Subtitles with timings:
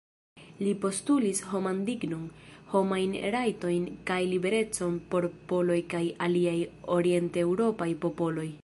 [0.67, 2.23] Li postulis homan dignon,
[2.71, 6.59] homajn rajtojn kaj liberecon por poloj kaj aliaj
[6.99, 8.53] orienteŭropaj popoloj.